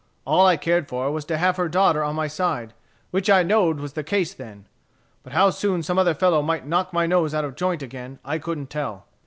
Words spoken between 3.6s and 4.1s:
was the